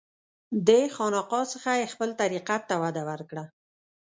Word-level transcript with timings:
دې 0.67 0.81
خانقاه 0.95 1.45
څخه 1.53 1.71
یې 1.79 1.91
خپل 1.93 2.09
طریقت 2.21 2.61
ته 2.69 2.75
وده 2.83 3.01
ورکړه. 3.09 3.43